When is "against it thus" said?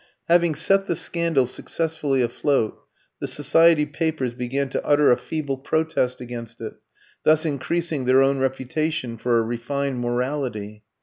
6.19-7.45